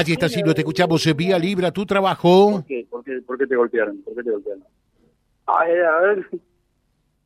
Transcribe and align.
Allí 0.00 0.12
está 0.14 0.30
Silvio, 0.30 0.54
te 0.54 0.62
escuchamos 0.62 1.06
eh, 1.06 1.12
vía 1.12 1.38
libre 1.38 1.66
a 1.66 1.70
tu 1.70 1.84
trabajo. 1.84 2.52
¿Por 2.52 2.64
qué? 2.64 2.86
¿Por 2.88 3.04
qué, 3.04 3.20
por 3.26 3.36
qué 3.36 3.46
te 3.46 3.54
golpearon? 3.54 4.00
¿Por 4.02 4.14
qué 4.14 4.22
te 4.22 4.30
golpearon? 4.30 4.64
Ay, 5.46 5.72
a 5.78 6.00
ver, 6.00 6.26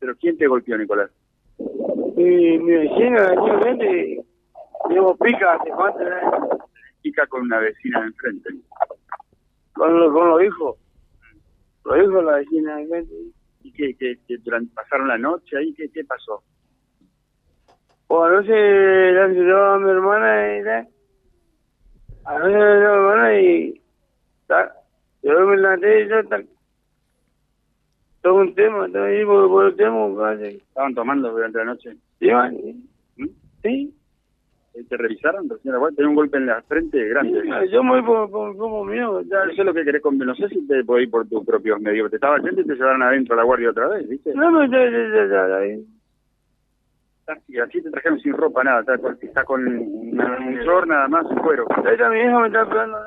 ¿Pero 0.00 0.16
quién 0.16 0.36
te 0.36 0.46
golpeó, 0.48 0.76
Nicolás? 0.76 1.08
mi, 2.16 2.58
mi 2.58 2.72
vecino, 2.72 3.21
antiguamente, 3.21 4.24
llevo 4.90 5.16
pica 5.16 5.52
hace 5.54 5.71
cuánto, 5.71 6.00
¿no? 6.02 6.48
Chica 7.02 7.26
con 7.29 7.42
una 7.42 7.58
vecina 7.60 8.00
de 8.00 8.06
enfrente. 8.08 8.50
con, 9.75 9.97
lo- 10.01 10.13
con 10.13 10.31
los 10.31 10.43
hijos. 10.43 10.77
Los 11.85 11.97
hijos 11.99 12.15
de 12.15 12.22
la 12.22 12.37
vecina 12.38 12.77
de 12.77 12.83
enfrente. 12.83 13.15
¿Y 13.63 13.72
qué, 13.72 13.95
qué, 13.97 14.19
qué 14.27 14.38
durante, 14.38 14.75
pasaron 14.75 15.06
la 15.06 15.17
noche 15.19 15.56
ahí? 15.56 15.72
¿Qué, 15.75 15.88
qué 15.91 16.05
pasó? 16.05 16.43
O 18.09 18.25
anoche 18.25 18.52
la 19.12 19.25
ayudó 19.27 19.65
a 19.65 19.79
mi 19.79 19.91
hermana 19.91 20.56
y 20.59 20.62
la... 20.62 20.79
A 20.79 20.83
mi 20.83 20.83
hermana 20.83 20.83
y... 20.83 20.83
ta, 20.83 20.88
Yo 20.88 20.91
me 20.91 20.93
levanté 20.93 22.02
y 22.02 22.06
yo... 22.06 22.11
ta, 22.11 22.13
Todo 28.23 28.34
un 28.37 28.55
tema, 28.55 28.88
todo 28.88 29.05
ahí 29.05 29.24
por, 29.24 29.48
por 29.48 29.66
el 29.66 29.77
tema. 29.77 30.34
¿Estaban 30.41 30.95
tomando 30.95 31.30
durante 31.30 31.59
la 31.59 31.65
noche? 31.65 31.96
Sí, 32.18 32.30
¿Mm? 33.16 33.27
sí. 33.62 33.95
¿Eh, 34.74 34.84
¿Te 34.88 34.96
revisaron 34.96 35.48
recién? 35.48 35.74
Tenía 35.95 36.09
un 36.09 36.15
golpe 36.15 36.38
en 36.38 36.46
la 36.46 36.62
frente 36.62 37.06
grande. 37.09 37.42
Yo 37.70 37.84
me 37.84 38.01
voy 38.01 38.02
por, 38.02 38.30
por, 38.30 38.56
como 38.56 38.84
mío. 38.84 39.20
Ya. 39.23 39.45
No 39.45 39.54
sé 39.54 39.62
lo 39.62 39.74
que 39.74 39.84
querés 39.84 40.02
con... 40.02 40.18
No 40.18 40.34
sé 40.34 40.48
si 40.48 40.66
te 40.66 40.82
podés 40.84 41.04
ir 41.04 41.10
por 41.10 41.29
tus 41.29 41.45
propios 41.45 41.80
medios. 41.80 42.10
Te 42.10 42.16
estaba 42.16 42.38
yendo 42.38 42.60
y 42.60 42.65
te 42.65 42.74
llevaron 42.74 43.02
adentro 43.02 43.34
a 43.34 43.37
la 43.37 43.45
guardia 43.45 43.70
otra 43.70 43.88
vez, 43.88 44.09
¿viste? 44.09 44.34
No, 44.34 44.51
no, 44.51 44.65
ya, 44.65 44.91
ya, 44.91 45.27
ya, 45.27 45.66
ya. 45.66 45.77
Y 47.48 47.59
así 47.59 47.83
te 47.83 47.91
trajeron 47.91 48.20
sin 48.20 48.33
ropa, 48.34 48.62
nada. 48.64 48.80
Está 48.80 48.98
con, 48.98 49.19
está 49.20 49.45
con 49.45 49.66
una- 49.66 50.38
un 50.38 50.55
short 50.60 50.87
nada 50.88 51.09
más, 51.09 51.24
un 51.27 51.38
cuero. 51.38 51.65
Ahí 51.84 51.92
está 51.95 52.09
mi 52.10 52.20
hija, 52.20 52.38
me 52.41 52.46
está 52.48 52.62
esperando. 52.62 52.98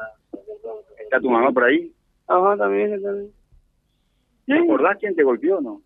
¿Está 0.99 1.19
tu 1.19 1.29
mamá 1.29 1.51
por 1.51 1.63
ahí? 1.65 1.91
Ajá, 2.27 2.57
también, 2.57 3.01
también. 3.01 3.31
Sí, 4.45 4.53
¿Te 4.53 4.59
acordás 4.59 4.97
quién 4.99 5.15
te 5.15 5.23
golpeó 5.23 5.57
o 5.57 5.61
no? 5.61 5.81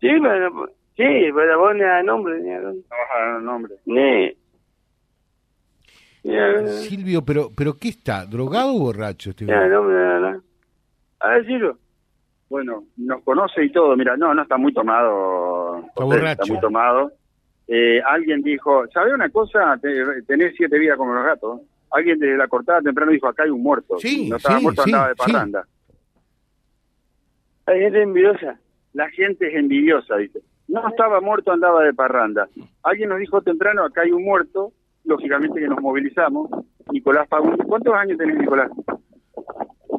sí, 0.00 0.08
pero, 0.20 0.66
sí, 0.96 1.30
pero 1.34 1.58
vos 1.58 1.74
ni 1.74 1.82
a 1.82 2.02
nombre, 2.02 2.40
ni 2.40 2.50
a 2.52 2.60
nombre. 2.60 2.82
No 2.88 2.96
vas 2.96 3.10
a 3.16 3.18
dar 3.32 3.42
nombre. 3.42 3.74
Ni. 3.86 4.36
Silvio, 6.68 7.24
pero, 7.24 7.50
pero 7.56 7.74
¿qué 7.74 7.88
está? 7.88 8.26
¿Drogado 8.26 8.74
o 8.74 8.78
borracho? 8.78 9.30
Este 9.30 9.52
a 9.52 9.66
nombre, 9.68 9.94
nada, 9.96 10.20
nada. 10.20 10.40
A 11.20 11.28
ver, 11.30 11.46
Ciro. 11.46 11.78
Bueno, 12.50 12.84
nos 12.96 13.22
conoce 13.22 13.64
y 13.64 13.72
todo. 13.72 13.96
Mira, 13.96 14.16
no, 14.16 14.34
no 14.34 14.42
está 14.42 14.56
muy 14.56 14.72
tomado. 14.74 15.78
Está 15.78 15.92
José, 15.94 16.04
borracho. 16.04 16.42
Está 16.42 16.52
muy 16.52 16.60
tomado. 16.60 17.12
Eh, 17.72 18.02
alguien 18.04 18.42
dijo, 18.42 18.84
¿sabés 18.88 19.14
una 19.14 19.28
cosa? 19.30 19.78
Te- 19.80 20.22
Tenés 20.26 20.54
siete 20.56 20.76
vidas 20.76 20.96
como 20.98 21.14
los 21.14 21.24
gatos. 21.24 21.60
Alguien 21.92 22.18
de 22.18 22.36
la 22.36 22.48
cortada 22.48 22.80
temprano 22.82 23.12
dijo, 23.12 23.28
acá 23.28 23.44
hay 23.44 23.50
un 23.50 23.62
muerto. 23.62 23.96
Sí, 23.98 24.28
no 24.28 24.36
estaba 24.36 24.58
sí, 24.58 24.62
muerto, 24.64 24.82
sí, 24.82 24.90
andaba 24.90 25.08
de 25.08 25.14
parranda. 25.14 25.64
Hay 27.66 27.80
gente 27.80 28.02
envidiosa. 28.02 28.58
La 28.92 29.08
gente 29.10 29.46
es 29.48 29.54
envidiosa, 29.54 30.16
dice. 30.16 30.40
No 30.68 30.88
estaba 30.88 31.20
muerto, 31.20 31.52
andaba 31.52 31.84
de 31.84 31.94
parranda. 31.94 32.48
Alguien 32.82 33.08
nos 33.08 33.18
dijo 33.20 33.40
temprano, 33.42 33.84
acá 33.84 34.02
hay 34.02 34.10
un 34.10 34.24
muerto. 34.24 34.72
Lógicamente 35.04 35.60
que 35.60 35.68
nos 35.68 35.80
movilizamos. 35.80 36.50
Nicolás 36.92 37.28
Fagundes. 37.28 37.66
¿Cuántos 37.66 37.94
años 37.94 38.18
tenés, 38.18 38.38
Nicolás? 38.38 38.70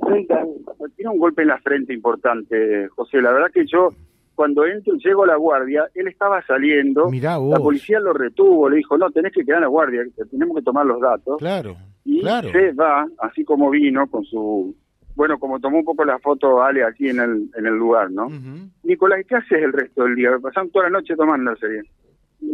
30 0.08 0.36
años. 0.36 0.56
Tiene 0.96 1.12
un 1.12 1.20
golpe 1.20 1.42
en 1.42 1.48
la 1.50 1.58
frente 1.60 1.94
importante, 1.94 2.88
José. 2.90 3.22
La 3.22 3.32
verdad 3.32 3.52
que 3.54 3.66
yo, 3.66 3.94
cuando 4.42 4.66
entro 4.66 4.96
y 4.96 5.00
llego 5.04 5.24
a 5.24 5.28
la 5.28 5.36
guardia, 5.36 5.86
él 5.94 6.08
estaba 6.08 6.42
saliendo. 6.48 7.10
Mirá 7.12 7.38
vos. 7.38 7.52
La 7.52 7.60
policía 7.60 8.00
lo 8.00 8.12
retuvo, 8.12 8.68
le 8.70 8.78
dijo, 8.78 8.98
no, 8.98 9.12
tenés 9.12 9.32
que 9.34 9.46
quedar 9.46 9.58
en 9.58 9.62
la 9.64 9.68
guardia, 9.68 10.02
tenemos 10.32 10.58
que 10.58 10.64
tomar 10.64 10.84
los 10.88 11.00
datos. 11.00 11.38
Claro, 11.38 11.76
y 12.04 12.22
claro. 12.22 12.50
se 12.52 12.72
va, 12.74 13.06
así 13.20 13.46
como 13.46 13.70
vino, 13.70 14.08
con 14.08 14.24
su... 14.26 14.76
Bueno, 15.16 15.38
como 15.38 15.60
tomó 15.60 15.78
un 15.78 15.86
poco 15.86 16.04
la 16.06 16.18
foto 16.18 16.64
Ale 16.64 16.84
aquí 16.84 17.10
en 17.10 17.20
el, 17.20 17.50
en 17.56 17.68
el 17.68 17.76
lugar, 17.76 18.10
¿no? 18.10 18.30
Nicolás, 18.84 19.24
¿qué 19.28 19.36
haces 19.36 19.62
el 19.62 19.74
resto 19.74 20.06
del 20.06 20.16
día? 20.16 20.32
Pasan 20.42 20.70
toda 20.72 20.86
la 20.86 20.92
noche 20.98 21.16
tomándose 21.16 21.68
bien. 21.68 21.86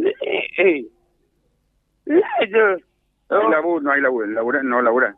Eh, 0.06 0.14
eh. 0.58 0.88
Eh, 2.08 2.22
yo- 2.52 2.78
No 3.30 3.50
laburo, 3.50 3.82
no 3.82 3.92
hay 3.92 4.02
laburo, 4.02 4.28
laburar, 4.28 4.64
no 4.66 4.82
laburar. 4.82 5.14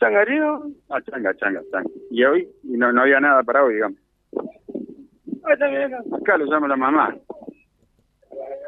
sangarío. 0.00 0.62
Ah, 0.88 1.00
changa, 1.02 1.34
changa, 1.36 1.60
changa. 1.70 1.90
Y 2.10 2.24
hoy 2.24 2.48
y 2.62 2.76
no, 2.76 2.92
no 2.92 3.02
había 3.02 3.20
nada 3.20 3.42
para 3.42 3.64
hoy, 3.64 3.74
digamos. 3.74 3.98
Acá 5.44 6.36
lo 6.38 6.46
llama 6.46 6.68
la 6.68 6.76
mamá, 6.76 7.16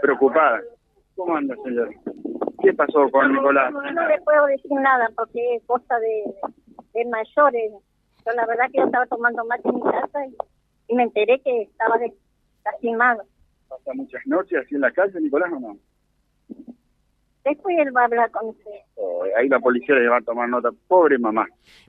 preocupada. 0.02 0.60
¿Cómo 1.14 1.34
anda, 1.36 1.54
señor? 1.64 1.90
¿Qué 2.62 2.74
pasó 2.74 3.10
con 3.10 3.32
Nicolás? 3.32 3.72
No 3.72 4.08
le 4.08 4.20
puedo 4.22 4.46
decir 4.46 4.70
nada 4.72 5.10
porque 5.16 5.56
es 5.56 5.62
cosa 5.64 5.98
de, 5.98 6.24
de 6.94 7.04
mayores. 7.06 7.72
Yo 8.26 8.32
la 8.34 8.46
verdad 8.46 8.66
que 8.70 8.78
yo 8.78 8.84
estaba 8.84 9.06
tomando 9.06 9.44
mate 9.46 9.68
en 9.68 9.76
mi 9.76 9.82
casa 9.82 10.26
y, 10.26 10.36
y 10.88 10.94
me 10.94 11.04
enteré 11.04 11.40
que 11.40 11.62
estaba 11.62 11.96
lastimado. 12.64 13.22
¿Pasa 13.68 13.92
muchas 13.94 14.26
noches 14.26 14.58
así 14.64 14.74
en 14.74 14.82
la 14.82 14.90
calle, 14.90 15.20
Nicolás, 15.20 15.50
o 15.52 15.60
no? 15.60 15.76
Después 17.48 17.76
él 17.78 17.96
va 17.96 18.02
a 18.02 18.04
hablar 18.06 18.30
con 18.32 18.48
usted. 18.48 18.70
Oh, 18.96 19.22
ahí 19.38 19.48
la 19.48 19.60
policía 19.60 19.94
le 19.94 20.08
va 20.08 20.16
a 20.18 20.20
tomar 20.20 20.48
nota. 20.48 20.70
Pobre 20.88 21.16
mamá. 21.18 21.46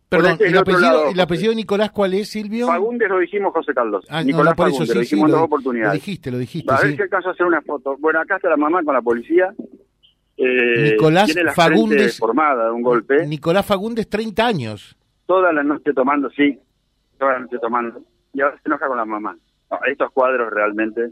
Perdón, 0.07 0.37
¿el 0.39 0.57
apellido, 0.57 0.81
lado, 0.81 1.09
¿el 1.09 1.19
apellido 1.19 1.49
de 1.49 1.55
Nicolás 1.57 1.91
cuál 1.91 2.13
es, 2.13 2.29
Silvio? 2.29 2.67
Fagundes 2.67 3.09
lo 3.09 3.17
dijimos 3.19 3.51
José 3.53 3.73
Carlos. 3.73 4.05
Ah, 4.09 4.23
Nicolás 4.23 4.51
no, 4.51 4.55
por 4.55 4.67
eso 4.67 4.75
Fagundes, 4.77 4.95
lo 4.95 5.01
sí, 5.01 5.07
sí, 5.07 5.15
dijimos 5.15 5.25
en 5.27 5.31
lo, 5.31 5.37
dos 5.37 5.41
lo 5.41 5.45
oportunidades. 5.45 5.93
dijiste, 5.93 6.31
lo 6.31 6.37
dijiste, 6.37 6.71
a 6.73 6.77
ver 6.77 6.91
sí. 6.91 6.95
si 6.95 7.01
alcanzo 7.01 7.29
a 7.29 7.31
hacer 7.33 7.45
una 7.45 7.61
foto. 7.61 7.97
Bueno, 7.99 8.19
acá 8.21 8.35
está 8.37 8.49
la 8.49 8.55
mamá 8.57 8.83
con 8.83 8.93
la 8.93 9.01
policía. 9.01 9.53
Eh, 10.37 10.91
Nicolás 10.91 11.25
tiene 11.25 11.43
la 11.45 11.53
Fagundes- 11.53 11.87
frente 11.87 12.03
deformada 12.03 12.65
de 12.65 12.71
un 12.71 12.81
golpe. 12.83 13.25
Nicolás 13.25 13.65
Fagundes, 13.65 14.07
30 14.07 14.45
años. 14.45 14.95
Toda 15.25 15.51
la 15.51 15.63
noche 15.63 15.91
tomando, 15.93 16.29
sí. 16.29 16.57
Toda 17.17 17.33
la 17.33 17.39
noche 17.39 17.57
tomando. 17.59 17.99
Y 18.33 18.41
ahora 18.41 18.55
se 18.61 18.69
enoja 18.69 18.87
con 18.87 18.97
la 18.97 19.05
mamá. 19.05 19.35
No, 19.71 19.79
estos 19.91 20.11
cuadros 20.11 20.53
realmente. 20.53 21.09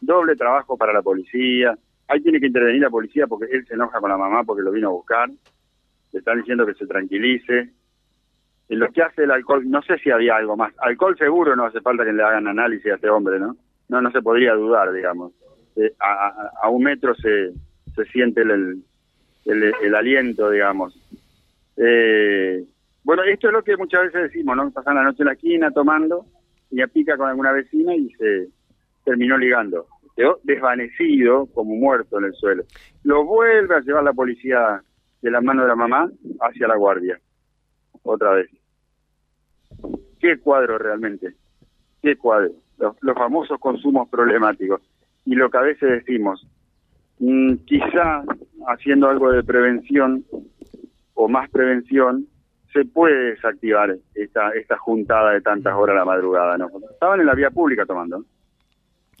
Doble 0.00 0.34
trabajo 0.36 0.76
para 0.76 0.92
la 0.92 1.00
policía. 1.02 1.78
Ahí 2.08 2.20
tiene 2.20 2.38
que 2.40 2.46
intervenir 2.46 2.82
la 2.82 2.90
policía 2.90 3.26
porque 3.26 3.46
él 3.50 3.66
se 3.66 3.74
enoja 3.74 4.00
con 4.00 4.10
la 4.10 4.16
mamá 4.18 4.44
porque 4.44 4.62
lo 4.62 4.70
vino 4.72 4.88
a 4.88 4.92
buscar. 4.92 5.28
Le 6.12 6.18
están 6.18 6.38
diciendo 6.38 6.66
que 6.66 6.74
se 6.74 6.86
tranquilice. 6.86 7.70
En 8.68 8.78
lo 8.78 8.90
que 8.92 9.02
hace 9.02 9.24
el 9.24 9.30
alcohol, 9.30 9.62
no 9.68 9.82
sé 9.82 9.98
si 9.98 10.10
había 10.10 10.36
algo 10.36 10.56
más. 10.56 10.72
Alcohol 10.78 11.16
seguro 11.18 11.54
no 11.56 11.66
hace 11.66 11.80
falta 11.80 12.04
que 12.04 12.12
le 12.12 12.22
hagan 12.22 12.46
análisis 12.48 12.92
a 12.92 12.94
este 12.94 13.10
hombre, 13.10 13.38
¿no? 13.38 13.56
No, 13.88 14.00
no 14.00 14.10
se 14.10 14.22
podría 14.22 14.54
dudar, 14.54 14.92
digamos. 14.92 15.32
Eh, 15.76 15.92
a, 16.00 16.50
a- 16.62 16.68
un 16.70 16.82
metro 16.84 17.14
se, 17.14 17.52
se 17.94 18.04
siente 18.06 18.40
el, 18.42 18.82
el, 19.44 19.74
el- 19.82 19.94
aliento, 19.94 20.50
digamos. 20.50 20.98
Eh, 21.76 22.64
bueno, 23.02 23.22
esto 23.24 23.48
es 23.48 23.52
lo 23.52 23.62
que 23.62 23.76
muchas 23.76 24.04
veces 24.04 24.22
decimos, 24.32 24.56
¿no? 24.56 24.70
Pasan 24.70 24.94
la 24.96 25.02
noche 25.04 25.22
en 25.22 25.26
la 25.26 25.32
esquina 25.34 25.70
tomando 25.70 26.24
y 26.70 26.76
ya 26.76 26.86
pica 26.86 27.16
con 27.16 27.28
alguna 27.28 27.52
vecina 27.52 27.94
y 27.94 28.08
se 28.14 28.48
terminó 29.04 29.36
ligando. 29.36 29.86
Desvanecido, 30.42 31.46
como 31.46 31.74
muerto 31.74 32.18
en 32.18 32.26
el 32.26 32.34
suelo. 32.34 32.64
Lo 33.02 33.24
vuelve 33.24 33.74
a 33.74 33.80
llevar 33.80 34.04
la 34.04 34.12
policía 34.12 34.82
de 35.20 35.30
la 35.30 35.40
mano 35.40 35.62
de 35.62 35.68
la 35.68 35.76
mamá 35.76 36.08
hacia 36.40 36.68
la 36.68 36.76
guardia. 36.76 37.18
Otra 38.02 38.32
vez. 38.32 38.50
¿Qué 40.20 40.38
cuadro 40.38 40.78
realmente? 40.78 41.34
¿Qué 42.02 42.16
cuadro? 42.16 42.52
Los, 42.78 43.14
famosos 43.16 43.58
consumos 43.58 44.08
problemáticos. 44.08 44.80
Y 45.24 45.34
lo 45.34 45.50
que 45.50 45.58
a 45.58 45.62
veces 45.62 45.90
decimos, 45.90 46.46
mm, 47.18 47.54
quizá 47.66 48.22
haciendo 48.68 49.08
algo 49.08 49.32
de 49.32 49.42
prevención 49.42 50.24
o 51.14 51.28
más 51.28 51.50
prevención, 51.50 52.26
se 52.72 52.84
puede 52.84 53.30
desactivar 53.30 53.96
esta, 54.14 54.50
esta 54.50 54.76
juntada 54.76 55.32
de 55.32 55.40
tantas 55.40 55.74
horas 55.74 55.94
a 55.94 56.00
la 56.00 56.04
madrugada, 56.04 56.58
¿no? 56.58 56.68
Estaban 56.90 57.20
en 57.20 57.26
la 57.26 57.34
vía 57.34 57.50
pública 57.50 57.86
tomando. 57.86 58.24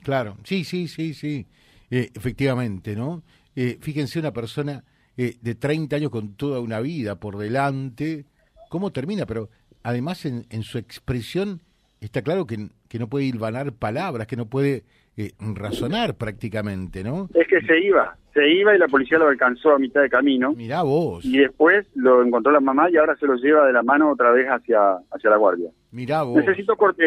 Claro, 0.04 0.36
sí, 0.44 0.64
sí, 0.64 0.86
sí, 0.86 1.14
sí. 1.14 1.46
Eh, 1.90 2.10
efectivamente, 2.14 2.94
¿no? 2.94 3.22
Eh, 3.56 3.78
fíjense 3.80 4.18
una 4.18 4.32
persona 4.32 4.84
eh, 5.16 5.36
de 5.40 5.54
30 5.54 5.96
años 5.96 6.10
con 6.10 6.34
toda 6.34 6.60
una 6.60 6.80
vida 6.80 7.18
por 7.18 7.38
delante, 7.38 8.26
cómo 8.68 8.92
termina, 8.92 9.26
pero 9.26 9.48
además 9.82 10.24
en, 10.26 10.46
en 10.50 10.62
su 10.62 10.78
expresión 10.78 11.60
está 12.00 12.22
claro 12.22 12.46
que, 12.46 12.68
que 12.88 12.98
no 12.98 13.08
puede 13.08 13.24
hilvanar 13.24 13.72
palabras, 13.72 14.26
que 14.26 14.36
no 14.36 14.46
puede 14.46 14.84
eh, 15.16 15.32
razonar 15.38 16.16
prácticamente, 16.16 17.04
¿no? 17.04 17.28
Es 17.34 17.46
que 17.46 17.60
se 17.62 17.80
iba, 17.80 18.16
se 18.32 18.48
iba 18.48 18.74
y 18.74 18.78
la 18.78 18.88
policía 18.88 19.18
lo 19.18 19.28
alcanzó 19.28 19.70
a 19.70 19.78
mitad 19.78 20.02
de 20.02 20.10
camino 20.10 20.52
Mirá 20.52 20.82
vos, 20.82 21.24
y 21.24 21.38
después 21.38 21.86
lo 21.94 22.24
encontró 22.24 22.50
la 22.52 22.60
mamá 22.60 22.90
y 22.90 22.96
ahora 22.96 23.16
se 23.16 23.26
lo 23.26 23.36
lleva 23.36 23.66
de 23.66 23.72
la 23.72 23.82
mano 23.82 24.10
otra 24.10 24.32
vez 24.32 24.48
hacia, 24.48 24.96
hacia 25.12 25.30
la 25.30 25.36
guardia. 25.36 25.70
mirá 25.92 26.22
vos. 26.22 26.36
Necesito 26.36 26.76
corte, 26.76 27.04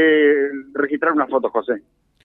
registrar 0.73 1.11
una 1.11 1.27
foto, 1.27 1.49
José. 1.49 1.81